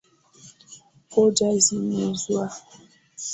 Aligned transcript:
Pojo 1.09 1.49
zimeuzwa. 1.65 2.43